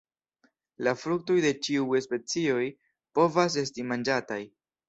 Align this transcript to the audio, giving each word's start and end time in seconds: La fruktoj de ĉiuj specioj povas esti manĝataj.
La 0.87 0.93
fruktoj 1.01 1.35
de 1.45 1.51
ĉiuj 1.67 2.01
specioj 2.07 2.65
povas 3.21 3.63
esti 3.67 3.87
manĝataj. 3.93 4.43